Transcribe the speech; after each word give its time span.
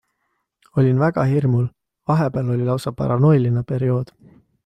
Olin 0.83 1.01
väga 1.01 1.25
hirmul, 1.31 1.67
vahepeal 2.11 2.49
oli 2.55 2.67
lausa 2.71 2.95
paranoiline 3.03 3.65
periood. 3.73 4.11